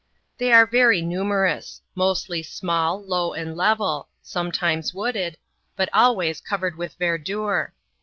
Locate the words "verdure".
6.95-7.71